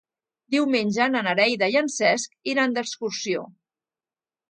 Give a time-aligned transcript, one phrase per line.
[0.55, 3.49] Diumenge na Neida i en Cesc iran d'excursió.